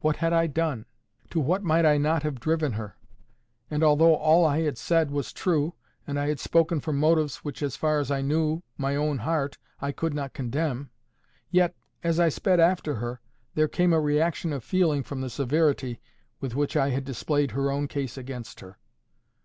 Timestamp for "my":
8.76-8.96